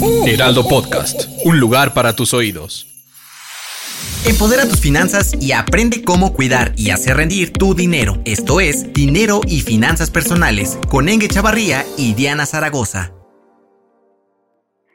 [0.00, 2.86] Heraldo Podcast, un lugar para tus oídos.
[4.24, 8.18] Empodera tus finanzas y aprende cómo cuidar y hacer rendir tu dinero.
[8.24, 13.12] Esto es Dinero y Finanzas Personales con Enge Chavarría y Diana Zaragoza.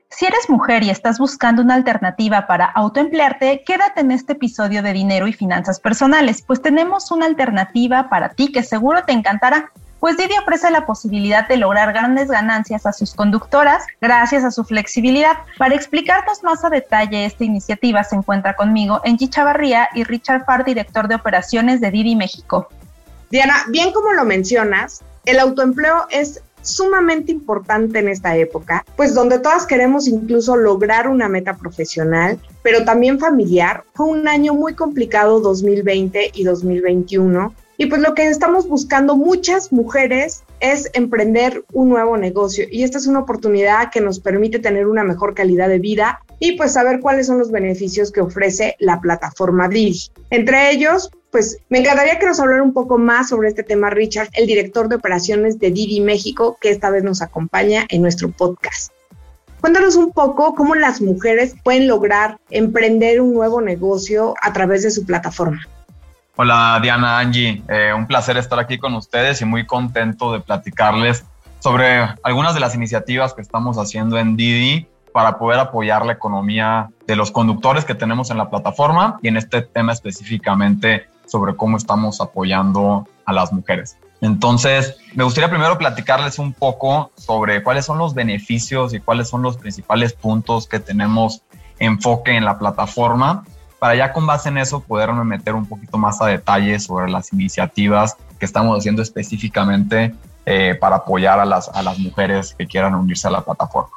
[0.09, 4.93] Si eres mujer y estás buscando una alternativa para autoemplearte, quédate en este episodio de
[4.93, 9.71] Dinero y Finanzas Personales, pues tenemos una alternativa para ti que seguro te encantará.
[10.03, 14.65] Pues Didi ofrece la posibilidad de lograr grandes ganancias a sus conductoras gracias a su
[14.65, 15.37] flexibilidad.
[15.57, 20.65] Para explicarnos más a detalle esta iniciativa se encuentra conmigo Engie Chavarría y Richard Farr,
[20.65, 22.67] director de operaciones de Didi México.
[23.31, 29.39] Diana, bien como lo mencionas, el autoempleo es sumamente importante en esta época, pues donde
[29.39, 33.85] todas queremos incluso lograr una meta profesional, pero también familiar.
[33.93, 39.71] Fue un año muy complicado 2020 y 2021 y pues lo que estamos buscando muchas
[39.71, 44.87] mujeres es emprender un nuevo negocio y esta es una oportunidad que nos permite tener
[44.87, 49.01] una mejor calidad de vida y pues saber cuáles son los beneficios que ofrece la
[49.01, 50.11] plataforma Didi.
[50.29, 54.29] Entre ellos, pues me encantaría que nos hablara un poco más sobre este tema Richard,
[54.33, 58.91] el director de operaciones de Didi México, que esta vez nos acompaña en nuestro podcast.
[59.61, 64.91] Cuéntanos un poco cómo las mujeres pueden lograr emprender un nuevo negocio a través de
[64.91, 65.61] su plataforma.
[66.35, 71.25] Hola Diana, Angie, eh, un placer estar aquí con ustedes y muy contento de platicarles
[71.59, 76.89] sobre algunas de las iniciativas que estamos haciendo en Didi para poder apoyar la economía
[77.05, 81.77] de los conductores que tenemos en la plataforma y en este tema específicamente sobre cómo
[81.77, 83.99] estamos apoyando a las mujeres.
[84.19, 89.43] Entonces, me gustaría primero platicarles un poco sobre cuáles son los beneficios y cuáles son
[89.43, 91.43] los principales puntos que tenemos
[91.77, 93.43] enfoque en la plataforma
[93.83, 97.33] para ya con base en eso poderme meter un poquito más a detalle sobre las
[97.33, 102.95] iniciativas que estamos haciendo específicamente eh, para apoyar a las, a las mujeres que quieran
[102.95, 103.91] unirse a la plataforma.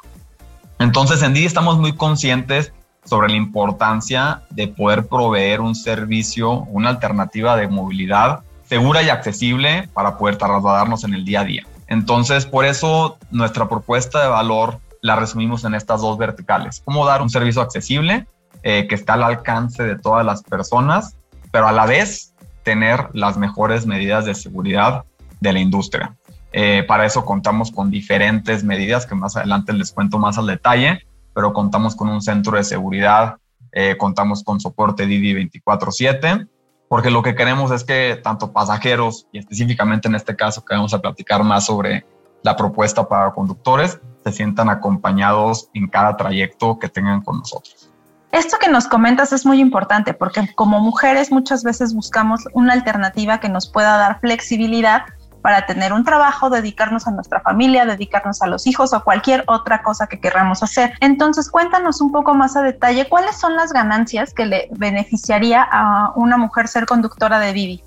[0.77, 2.73] Entonces, en Didi estamos muy conscientes
[3.05, 9.87] sobre la importancia de poder proveer un servicio, una alternativa de movilidad segura y accesible
[9.93, 11.63] para poder trasladarnos en el día a día.
[11.87, 16.81] Entonces, por eso nuestra propuesta de valor la resumimos en estas dos verticales.
[16.83, 18.27] Cómo dar un servicio accesible
[18.63, 21.15] eh, que está al alcance de todas las personas,
[21.51, 25.05] pero a la vez tener las mejores medidas de seguridad
[25.39, 26.15] de la industria.
[26.51, 31.05] Eh, para eso contamos con diferentes medidas que más adelante les cuento más al detalle,
[31.33, 33.37] pero contamos con un centro de seguridad,
[33.71, 36.47] eh, contamos con soporte Didi 24/7,
[36.89, 40.93] porque lo que queremos es que tanto pasajeros y específicamente en este caso que vamos
[40.93, 42.05] a platicar más sobre
[42.43, 47.86] la propuesta para conductores, se sientan acompañados en cada trayecto que tengan con nosotros.
[48.31, 53.39] Esto que nos comentas es muy importante porque como mujeres muchas veces buscamos una alternativa
[53.39, 55.03] que nos pueda dar flexibilidad
[55.41, 59.81] para tener un trabajo, dedicarnos a nuestra familia, dedicarnos a los hijos o cualquier otra
[59.81, 60.93] cosa que queramos hacer.
[60.99, 66.11] Entonces, cuéntanos un poco más a detalle cuáles son las ganancias que le beneficiaría a
[66.15, 67.83] una mujer ser conductora de Didi.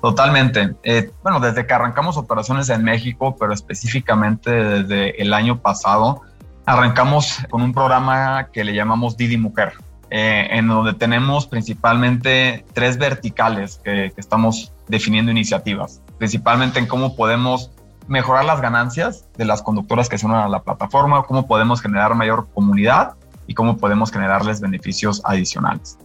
[0.00, 0.74] Totalmente.
[0.84, 6.22] Eh, bueno, desde que arrancamos operaciones en México, pero específicamente desde el año pasado,
[6.66, 9.72] arrancamos con un programa que le llamamos Didi Mujer,
[10.10, 17.16] eh, en donde tenemos principalmente tres verticales que, que estamos definiendo iniciativas principalmente en cómo
[17.16, 17.70] podemos
[18.08, 22.14] mejorar las ganancias de las conductoras que se unen a la plataforma, cómo podemos generar
[22.14, 23.14] mayor comunidad
[23.46, 25.98] y cómo podemos generarles beneficios adicionales.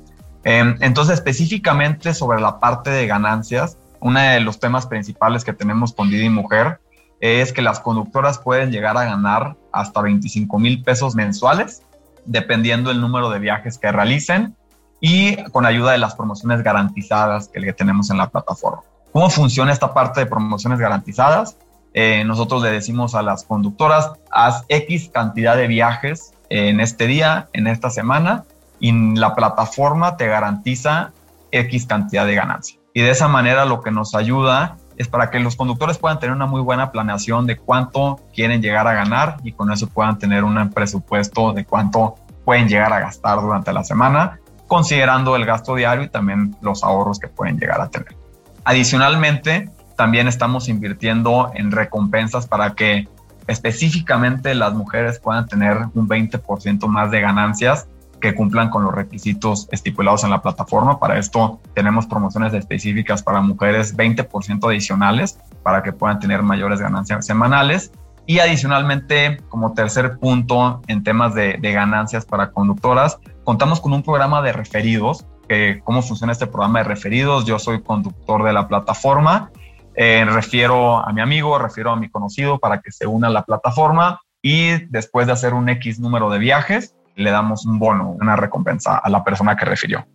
[0.43, 5.93] Em, entonces, específicamente sobre la parte de ganancias, uno de los temas principales que tenemos
[5.93, 6.79] con Didi Mujer
[7.21, 11.83] es que las conductoras pueden llegar a ganar hasta 25 mil pesos mensuales,
[12.25, 14.55] dependiendo del número de viajes que realicen
[14.99, 18.81] y con ayuda de las promociones garantizadas que tenemos en la plataforma.
[19.13, 21.57] ¿Cómo funciona esta parte de promociones garantizadas?
[21.93, 27.49] Eh, nosotros le decimos a las conductoras, haz X cantidad de viajes en este día,
[27.53, 28.45] en esta semana,
[28.79, 31.11] y la plataforma te garantiza
[31.51, 32.79] X cantidad de ganancia.
[32.93, 36.35] Y de esa manera lo que nos ayuda es para que los conductores puedan tener
[36.35, 40.43] una muy buena planeación de cuánto quieren llegar a ganar y con eso puedan tener
[40.43, 42.15] un presupuesto de cuánto
[42.45, 47.19] pueden llegar a gastar durante la semana, considerando el gasto diario y también los ahorros
[47.19, 48.15] que pueden llegar a tener.
[48.63, 53.07] Adicionalmente, también estamos invirtiendo en recompensas para que
[53.47, 57.87] específicamente las mujeres puedan tener un 20% más de ganancias
[58.21, 60.99] que cumplan con los requisitos estipulados en la plataforma.
[60.99, 67.25] Para esto tenemos promociones específicas para mujeres 20% adicionales para que puedan tener mayores ganancias
[67.25, 67.91] semanales.
[68.27, 74.41] Y adicionalmente, como tercer punto en temas de, ganancias para conductoras, contamos con un programa
[74.41, 75.25] de referidos.
[75.49, 77.45] Que, ¿Cómo funciona este programa de referidos?
[77.45, 79.51] Yo soy conductor de la plataforma.
[79.95, 83.43] Eh, refiero a mi amigo, refiero a mi conocido para que se una a la
[83.43, 88.35] plataforma y después de hacer un X número de viajes, le damos un bono, una
[88.35, 90.05] recompensa a la persona que refirió.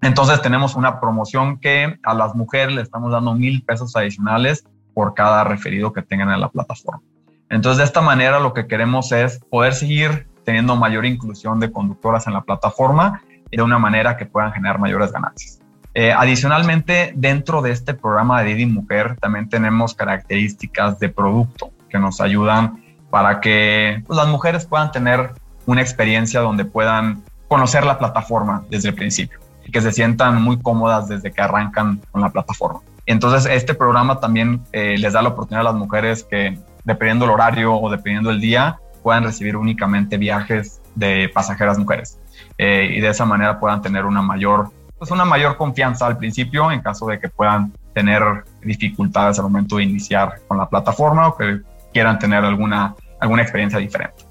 [0.00, 4.64] Entonces tenemos una promoción que a las mujeres le estamos dando mil pesos adicionales
[4.94, 7.02] por cada referido que tengan en la plataforma.
[7.50, 12.26] Entonces de esta manera lo que queremos es poder seguir teniendo mayor inclusión de conductoras
[12.26, 15.60] en la plataforma y de una manera que puedan generar mayores ganancias.
[15.94, 21.98] Eh, adicionalmente, dentro de este programa de Didi Mujer también tenemos características de producto que
[21.98, 25.32] nos ayudan para que pues, las mujeres puedan tener
[25.68, 30.58] una experiencia donde puedan conocer la plataforma desde el principio y que se sientan muy
[30.58, 32.80] cómodas desde que arrancan con la plataforma.
[33.04, 37.32] Entonces, este programa también eh, les da la oportunidad a las mujeres que, dependiendo el
[37.32, 42.18] horario o dependiendo el día, puedan recibir únicamente viajes de pasajeras mujeres
[42.56, 46.72] eh, y de esa manera puedan tener una mayor, pues una mayor confianza al principio
[46.72, 48.22] en caso de que puedan tener
[48.62, 51.60] dificultades al momento de iniciar con la plataforma o que
[51.92, 54.27] quieran tener alguna, alguna experiencia diferente.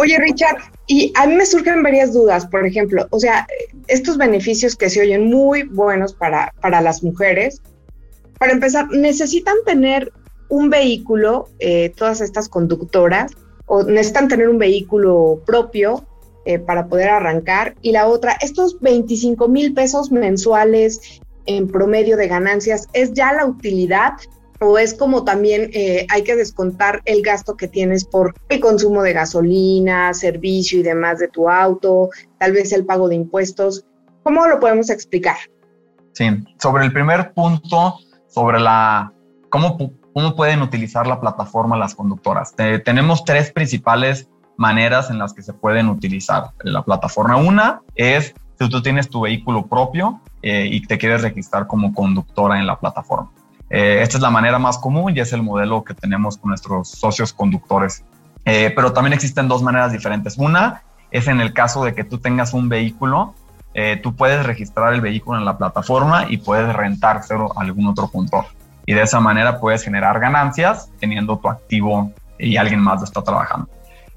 [0.00, 3.48] Oye, Richard, y a mí me surgen varias dudas, por ejemplo, o sea,
[3.88, 7.60] estos beneficios que se oyen muy buenos para, para las mujeres,
[8.38, 10.12] para empezar, necesitan tener
[10.50, 13.32] un vehículo, eh, todas estas conductoras,
[13.66, 16.06] o necesitan tener un vehículo propio
[16.44, 17.74] eh, para poder arrancar.
[17.82, 23.46] Y la otra, estos 25 mil pesos mensuales en promedio de ganancias, ¿es ya la
[23.46, 24.12] utilidad
[24.60, 29.02] o es como también eh, hay que descontar el gasto que tienes por el consumo
[29.02, 33.84] de gasolina, servicio y demás de tu auto, tal vez el pago de impuestos.
[34.22, 35.36] ¿Cómo lo podemos explicar?
[36.12, 36.26] Sí,
[36.58, 39.12] sobre el primer punto, sobre la
[39.48, 39.76] cómo,
[40.12, 42.54] cómo pueden utilizar la plataforma las conductoras.
[42.84, 47.36] tenemos tres principales maneras en las que se pueden utilizar la plataforma.
[47.36, 52.58] Una es si tú tienes tu vehículo propio eh, y te quieres registrar como conductora
[52.58, 53.30] en la plataforma.
[53.70, 56.88] Eh, esta es la manera más común y es el modelo que tenemos con nuestros
[56.88, 58.04] socios conductores.
[58.44, 60.38] Eh, pero también existen dos maneras diferentes.
[60.38, 63.34] Una es en el caso de que tú tengas un vehículo,
[63.74, 68.08] eh, tú puedes registrar el vehículo en la plataforma y puedes rentárselo a algún otro
[68.08, 68.46] punto.
[68.86, 73.22] Y de esa manera puedes generar ganancias teniendo tu activo y alguien más lo está
[73.22, 73.68] trabajando.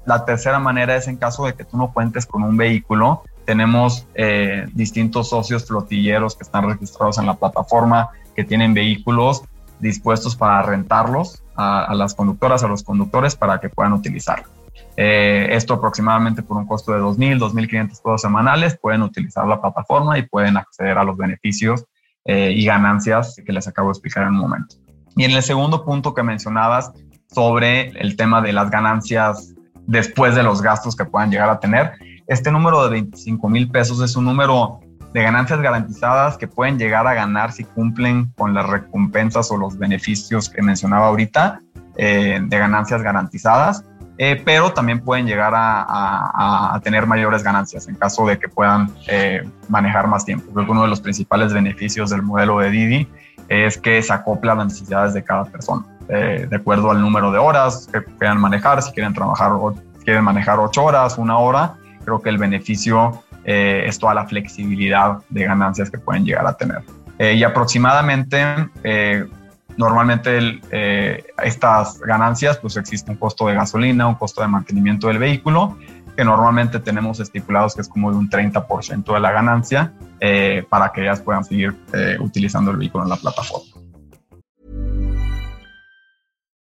[0.06, 4.06] La tercera manera es en caso de que tú no cuentes con un vehículo, tenemos
[4.72, 9.42] distintos socios flotilleros que están registrados en la plataforma que tienen vehículos
[9.78, 14.46] dispuestos para rentarlos a, las conductoras, a los conductores para que puedan utilizarlo.
[14.96, 20.18] Eh, esto aproximadamente por un costo de 2.000, 2.500 pesos semanales pueden utilizar la plataforma
[20.18, 21.84] y pueden acceder a los beneficios
[22.24, 24.76] eh, y ganancias que les acabo de explicar en un momento.
[25.16, 26.92] Y en el segundo punto que mencionabas
[27.30, 29.54] sobre el tema de las ganancias
[29.86, 31.92] después de los gastos que puedan llegar a tener,
[32.26, 34.80] este número de 25 mil pesos es un número
[35.12, 39.78] de ganancias garantizadas que pueden llegar a ganar si cumplen con las recompensas o los
[39.78, 41.60] beneficios que mencionaba ahorita
[41.96, 43.84] eh, de ganancias garantizadas,
[44.16, 49.42] eh, pero también pueden llegar a, tener mayores ganancias en caso de que puedan eh,
[49.68, 50.50] manejar más tiempo.
[50.52, 53.08] Creo que uno de los principales beneficios del modelo de Didi
[53.48, 57.38] es que se acopla a las necesidades de cada persona, de acuerdo al número de
[57.38, 62.20] horas que quieran manejar, si quieren trabajar o quieren manejar ocho horas, una hora, creo
[62.20, 66.82] que el beneficio eh, es toda la flexibilidad de ganancias que pueden llegar a tener.
[67.18, 68.44] Eh, y aproximadamente,
[68.84, 69.26] eh,
[69.76, 70.60] normalmente
[71.42, 75.78] estas ganancias, pues existe un costo de gasolina, un costo de mantenimiento del vehículo,
[76.16, 79.92] que normalmente tenemos estipulados que es como de un 30% de la ganancia
[80.68, 81.74] para que ellas puedan seguir
[82.20, 83.81] utilizando el vehículo en la plataforma.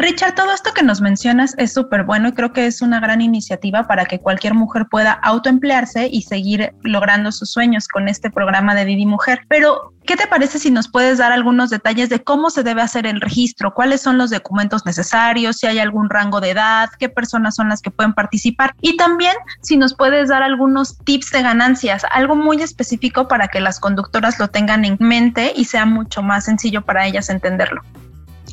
[0.00, 3.20] Richard, todo esto que nos mencionas es súper bueno y creo que es una gran
[3.20, 8.76] iniciativa para que cualquier mujer pueda autoemplearse y seguir logrando sus sueños con este programa
[8.76, 9.40] de Didi Mujer.
[9.48, 13.08] Pero, ¿qué te parece si nos puedes dar algunos detalles de cómo se debe hacer
[13.08, 13.74] el registro?
[13.74, 15.56] ¿Cuáles son los documentos necesarios?
[15.56, 19.34] Si hay algún rango de edad, qué personas son las que pueden participar y también
[19.62, 24.38] si nos puedes dar algunos tips de ganancias, algo muy específico para que las conductoras
[24.38, 27.82] lo tengan en mente y sea mucho más sencillo para ellas entenderlo.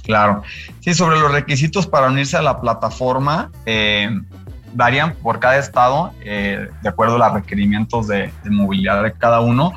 [0.05, 0.43] Claro.
[0.81, 4.09] Sí, sobre los requisitos para unirse a la plataforma, eh,
[4.73, 9.73] varían por cada estado, eh, de acuerdo a los requerimientos de, movilidad de cada uno,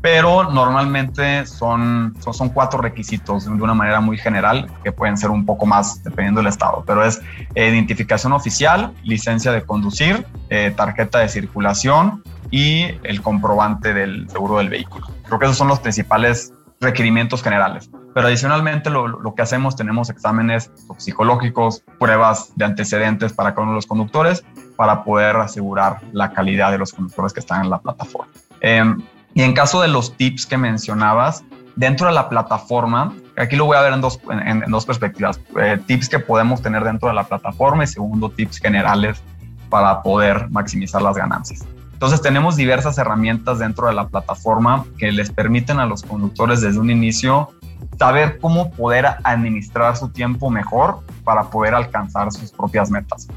[0.00, 5.46] pero normalmente son, son, cuatro requisitos de una manera muy general, que pueden ser un
[5.46, 7.20] poco más dependiendo del estado, pero es
[7.54, 14.68] identificación oficial, licencia de conducir, eh, tarjeta de circulación y el comprobante del seguro del
[14.68, 15.06] vehículo.
[15.24, 17.88] Creo que esos son los principales requerimientos generales.
[18.14, 23.76] Pero adicionalmente lo, que hacemos, tenemos exámenes psicológicos, pruebas de antecedentes para cada uno de
[23.76, 24.44] los conductores
[24.76, 28.30] para poder asegurar la calidad de los conductores que están en la plataforma.
[28.60, 29.00] Em,
[29.34, 31.42] y en caso de los tips que mencionabas,
[31.76, 35.80] dentro de la plataforma, aquí lo voy a ver en dos, en, dos perspectivas, eh,
[35.86, 39.22] tips que podemos tener dentro de la plataforma y segundo, tips generales
[39.70, 41.64] para poder maximizar las ganancias.
[41.94, 46.78] Entonces tenemos diversas herramientas dentro de la plataforma que les permiten a los conductores desde
[46.78, 47.50] un inicio
[47.98, 53.28] saber cómo poder administrar su tiempo mejor para poder alcanzar sus propias metas.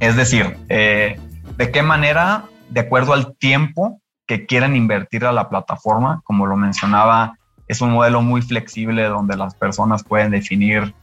[0.00, 1.18] Es decir, eh,
[1.56, 6.56] de qué manera, de acuerdo al tiempo que quieren invertir a la plataforma, como lo
[6.56, 10.94] mencionaba, es un modelo muy flexible donde las personas pueden definir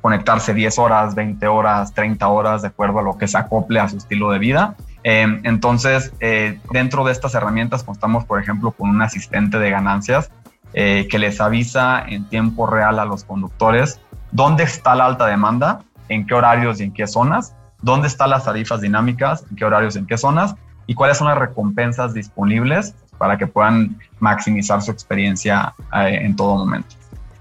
[0.00, 3.88] conectarse 10 horas, 20 horas, 30 horas, de acuerdo a lo que se acople a
[3.88, 4.74] su estilo de vida.
[5.04, 10.30] Eh, entonces, eh, dentro de estas herramientas contamos, por ejemplo, con un asistente de ganancias
[10.74, 14.00] eh, que les avisa en tiempo real a los conductores
[14.30, 18.44] dónde está la alta demanda, en qué horarios y en qué zonas, dónde están las
[18.44, 20.54] tarifas dinámicas, en qué horarios y en qué zonas,
[20.86, 26.96] y cuáles son las recompensas disponibles para que puedan maximizar su experiencia en todo momento.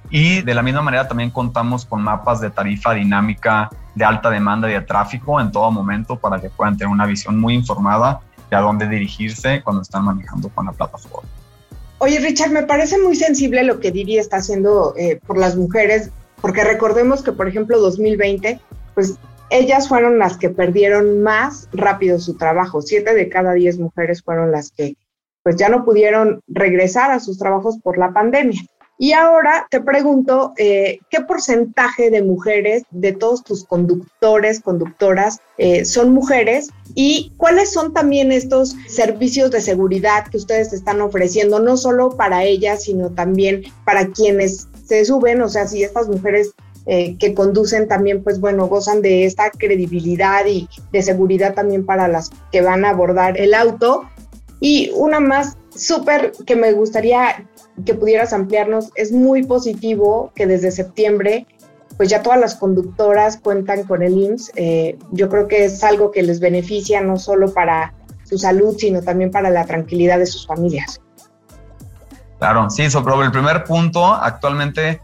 [0.09, 4.69] Y de la misma manera también contamos con mapas de tarifa dinámica de alta demanda
[4.69, 8.19] y de tráfico en todo momento para que puedan tener una visión muy informada
[8.50, 11.29] de a dónde dirigirse cuando están manejando con la plataforma.
[12.03, 16.10] Oye, Richard, me parece muy sensible lo que Didi está haciendo eh, por las mujeres,
[16.41, 18.60] porque recordemos que, por ejemplo, 2020,
[18.96, 19.20] pues
[19.51, 22.81] ellas fueron las que perdieron más rápido su trabajo.
[22.81, 24.96] Siete de cada diez mujeres fueron las que
[25.43, 28.62] pues ya no pudieron regresar a sus trabajos por la pandemia.
[29.01, 35.86] Y ahora te pregunto, eh, ¿qué porcentaje de mujeres, de todos tus conductores, conductoras, eh,
[35.86, 36.70] son mujeres?
[36.93, 42.43] ¿Y cuáles son también estos servicios de seguridad que ustedes están ofreciendo, no solo para
[42.43, 45.41] ellas, sino también para quienes se suben?
[45.41, 46.51] O sea, si estas mujeres
[46.86, 52.08] eh, que conducen también, pues bueno, gozan de esta credibilidad y de seguridad también para
[52.08, 54.03] las que van a abordar el auto.
[54.61, 57.45] Y una más súper que me gustaría
[57.85, 58.91] que pudieras ampliarnos.
[58.95, 61.45] Es muy positivo que desde septiembre
[61.97, 64.51] pues ya todas las conductoras cuentan con el IMSS.
[64.55, 69.01] Eh, yo creo que es algo que les beneficia no solo para su salud, sino
[69.01, 71.01] también para la tranquilidad de sus familias.
[72.39, 74.99] Claro, sí, sobre el primer punto, actualmente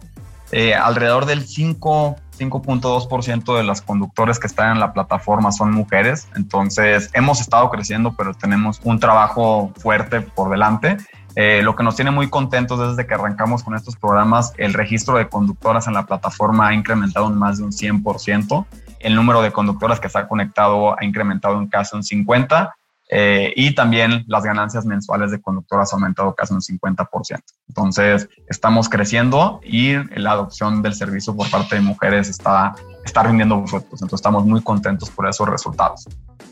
[0.51, 6.27] eh, alrededor del 5, 5.2% de las conductores que están en la plataforma son mujeres.
[6.35, 10.97] Entonces, hemos estado creciendo, pero tenemos un trabajo fuerte por delante.
[11.35, 15.17] Eh, lo que nos tiene muy contentos desde que arrancamos con estos programas, el registro
[15.17, 18.65] de conductoras en la plataforma ha incrementado en más de un 100%.
[18.99, 22.71] El número de conductoras que se ha conectado ha incrementado en casi un 50%.
[23.09, 27.41] Eh, y también las ganancias mensuales de conductoras ha aumentado casi un 50%.
[27.69, 33.65] Entonces, estamos creciendo y la adopción del servicio por parte de mujeres está, está rindiendo
[33.65, 34.01] frutos.
[34.01, 36.05] Entonces, estamos muy contentos por esos resultados.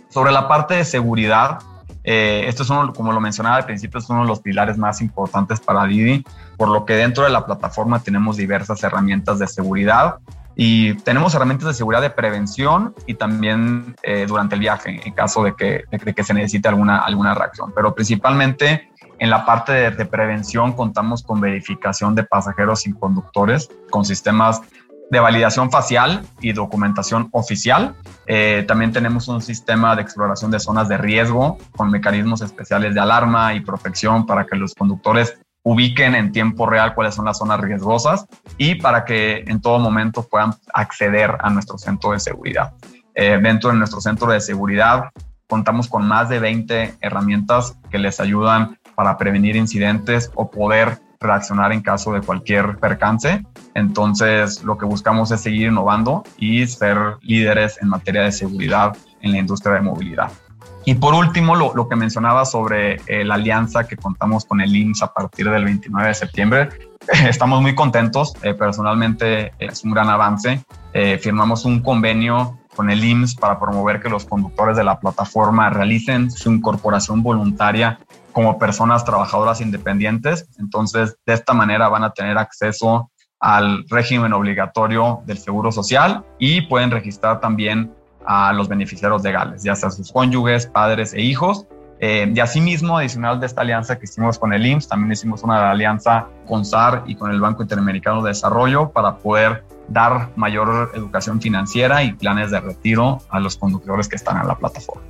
[0.09, 1.59] Sobre la parte de seguridad,
[2.05, 5.01] eh, esto es uno, como lo mencionaba al principio, es uno de los pilares más
[5.01, 6.24] importantes para Didi,
[6.55, 10.19] por lo que dentro de la plataforma tenemos diversas herramientas de seguridad
[10.55, 15.43] y tenemos herramientas de seguridad de prevención y también eh, durante el viaje en caso
[15.43, 17.74] de que, de que se necesite alguna, alguna reacción.
[17.75, 24.05] Pero principalmente en la parte de, prevención contamos con verificación de pasajeros y conductores, con
[24.05, 24.62] sistemas
[25.12, 27.95] de validación facial y documentación oficial.
[28.25, 33.00] Eh, también tenemos un sistema de exploración de zonas de riesgo con mecanismos especiales de
[33.00, 37.60] alarma y protección para que los conductores ubiquen en tiempo real cuáles son las zonas
[37.60, 42.74] riesgosas y para que en todo momento puedan acceder a nuestro centro de seguridad.
[43.15, 45.10] Eh, dentro de nuestro centro de seguridad
[45.48, 51.72] contamos con más de 20 herramientas que les ayudan para prevenir incidentes o poder reaccionar
[51.72, 53.43] en caso de cualquier percance.
[53.74, 59.31] Entonces, lo que buscamos es seguir innovando y ser líderes en materia de seguridad en
[59.31, 60.31] la industria de movilidad.
[60.88, 65.01] Y por último, lo, que mencionaba sobre eh, la alianza que contamos con el IMSS
[65.01, 66.70] a partir del 29 de septiembre.
[67.27, 70.63] Estamos muy contentos, eh, personalmente es un gran avance.
[70.94, 75.72] Eh, firmamos un convenio con el IMSS para promover que los conductores de la plataforma
[75.72, 78.00] realicen su incorporación voluntaria
[78.32, 80.48] como personas trabajadoras independientes.
[80.60, 86.62] Entonces, de esta manera van a tener acceso al régimen obligatorio del Seguro Social y
[86.62, 87.92] pueden registrar también
[88.27, 91.65] a los beneficiarios legales, ya sea sus cónyuges, padres e hijos.
[92.00, 95.72] Eh, y asimismo, adicional de esta alianza que hicimos con el IMSS, también hicimos una
[95.72, 101.39] alianza con SAR y con el Banco Interamericano de Desarrollo para poder dar mayor educación
[101.39, 105.03] financiera y planes de retiro a los conductores que están en la plataforma.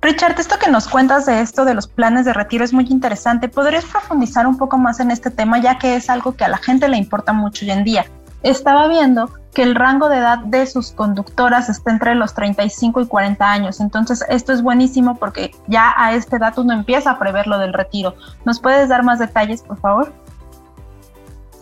[0.00, 3.48] Richard, esto que nos cuentas de esto de los planes de retiro es muy interesante.
[3.48, 6.58] ¿Podrías profundizar un poco más en este tema, ya que es algo que a la
[6.58, 8.06] gente le importa mucho hoy en día?
[8.42, 13.06] Estaba viendo que el rango de edad de sus conductoras está entre los 35 y
[13.06, 13.80] 40 años.
[13.80, 17.72] Entonces, esto es buenísimo porque ya a esta edad uno empieza a prever lo del
[17.72, 18.14] retiro.
[18.44, 20.12] ¿Nos puedes dar más detalles, por favor?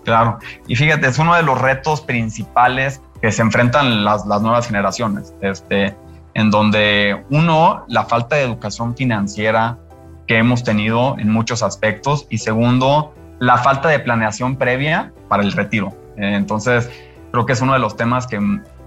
[0.05, 4.67] Claro, y fíjate, es uno de los retos principales que se enfrentan las, las nuevas
[4.67, 5.33] generaciones.
[5.41, 5.97] Este,
[6.35, 9.79] en donde uno, la falta de educación financiera
[10.27, 15.53] que hemos tenido en muchos aspectos y segundo, la falta de planeación previa para el
[15.53, 15.95] retiro.
[16.17, 16.91] Eh, entonces,
[17.33, 18.41] creo que es uno de los temas que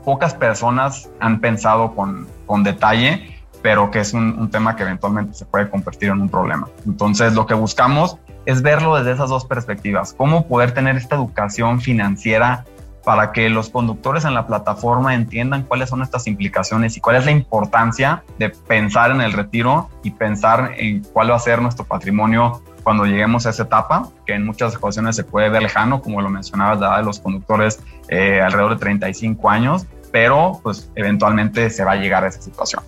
[0.04, 5.46] pocas personas han pensado con, con detalle, pero que es un, tema que eventualmente se
[5.46, 6.68] puede convertir en un problema.
[6.86, 11.82] Entonces, lo que buscamos es verlo desde esas dos perspectivas, cómo poder tener esta educación
[11.82, 12.66] financiera
[13.04, 17.26] para que los conductores en la plataforma entiendan cuáles son estas implicaciones y cuál es
[17.26, 21.86] la importancia de pensar en el retiro y pensar en cuál va a ser nuestro
[21.86, 26.22] patrimonio cuando lleguemos a esa etapa, que en muchas ocasiones se puede ver lejano, como
[26.22, 31.70] lo mencionabas, la edad de los conductores eh, alrededor de 35 años, pero pues eventualmente
[31.70, 32.84] se va a llegar a esa situación.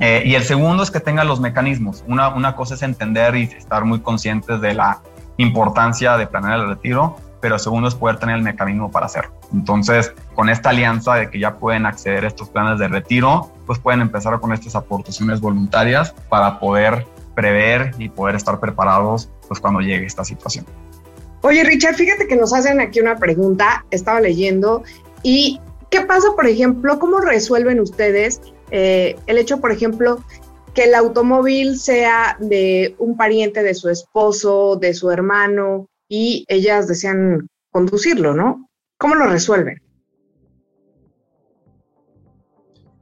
[0.00, 2.04] Eh, y el segundo es que tenga los mecanismos.
[2.06, 5.00] Una, una cosa es entender y estar muy conscientes de la
[5.38, 9.32] importancia de planear el retiro, pero segundo es poder tener el mecanismo para hacerlo.
[9.52, 13.78] Entonces, con esta alianza de que ya pueden acceder a estos planes de retiro, pues
[13.78, 17.06] pueden empezar con estas aportaciones voluntarias para poder
[17.38, 20.66] prever y poder estar preparados pues cuando llegue esta situación.
[21.42, 24.82] Oye, Richard, fíjate que nos hacen aquí una pregunta, estaba leyendo,
[25.22, 28.40] y ¿qué pasa, por ejemplo, cómo resuelven ustedes
[28.72, 30.24] eh, el hecho, por ejemplo,
[30.74, 36.88] que el automóvil sea de un pariente de su esposo, de su hermano, y ellas
[36.88, 38.68] desean conducirlo, ¿no?
[38.98, 39.80] ¿Cómo lo resuelven?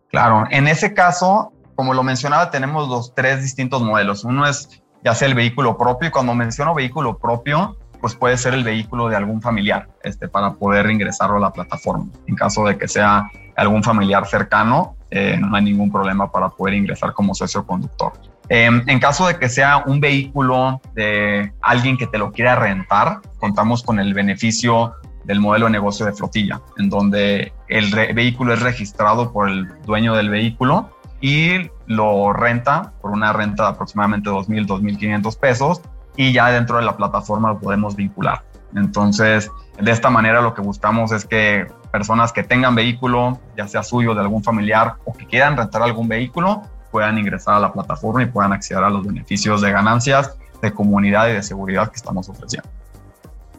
[0.08, 4.24] Claro, en ese caso, como lo mencionaba, tenemos los tres distintos modelos.
[4.24, 8.54] Uno es ya sea el vehículo propio, y cuando menciono vehículo propio, pues puede ser
[8.54, 12.06] el vehículo de algún familiar, este, para poder ingresarlo a la plataforma.
[12.26, 16.74] En caso de que sea algún familiar cercano, eh, no hay ningún problema para poder
[16.74, 18.14] ingresar como socio conductor.
[18.48, 23.20] Em, en caso de que sea un vehículo de alguien que te lo quiera rentar,
[23.38, 28.62] contamos con el beneficio del modelo de negocio de flotilla, en donde el vehículo es
[28.62, 34.66] registrado por el dueño del vehículo y lo renta por una renta de aproximadamente 2.000,
[34.66, 35.80] 2.500 pesos
[36.16, 38.42] y ya dentro de la plataforma lo podemos vincular.
[38.74, 39.50] Entonces,
[39.80, 44.14] de esta manera lo que buscamos es que personas que tengan vehículo, ya sea suyo,
[44.14, 48.26] de algún familiar o que quieran rentar algún vehículo, puedan ingresar a la plataforma y
[48.26, 52.68] puedan acceder a los beneficios de ganancias, de comunidad y de seguridad que estamos ofreciendo.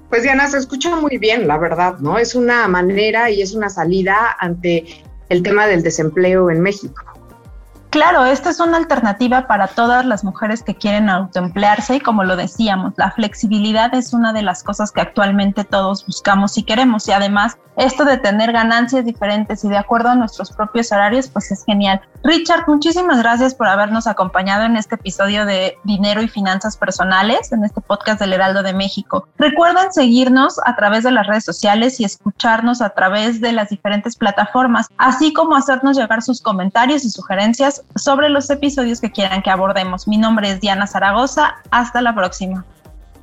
[0.10, 2.18] Pues Diana, se escucha muy bien, la verdad, ¿no?
[2.18, 4.86] Es una manera y es una salida ante
[5.30, 7.04] el tema del desempleo en México.
[7.90, 12.36] Claro, esta es una alternativa para todas las mujeres que quieren autoemplearse y como lo
[12.36, 17.14] decíamos, la flexibilidad es una de las cosas que actualmente todos buscamos y queremos y
[17.14, 21.64] además esto de tener ganancias diferentes y de acuerdo a nuestros propios horarios, pues es
[21.64, 22.02] genial.
[22.24, 27.64] Richard, muchísimas gracias por habernos acompañado en este episodio de Dinero y Finanzas Personales, en
[27.64, 29.28] este podcast del Heraldo de México.
[29.38, 34.16] Recuerden seguirnos a través de las redes sociales y escucharnos a través de las diferentes
[34.16, 39.50] plataformas, así como hacernos llegar sus comentarios y sugerencias sobre los episodios que quieran que
[39.50, 40.08] abordemos.
[40.08, 41.56] Mi nombre es Diana Zaragoza.
[41.72, 42.66] Hasta la próxima.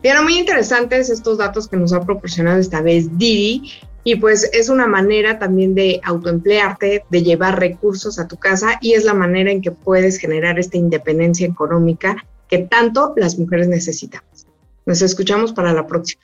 [0.02, 3.72] Diana, muy interesantes estos datos que nos ha proporcionado esta vez Didi
[4.04, 8.92] y pues es una manera también de autoemplearte, de llevar recursos a tu casa y
[8.92, 12.16] es la manera en que puedes generar esta independencia económica
[12.48, 14.46] que tanto las mujeres necesitamos.
[14.84, 16.22] Nos escuchamos para la próxima.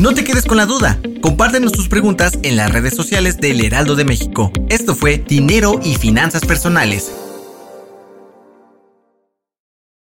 [0.00, 0.98] No te quedes con la duda.
[1.20, 4.50] Compártenos tus preguntas en las redes sociales del Heraldo de México.
[4.70, 7.12] Esto fue Dinero y Finanzas Personales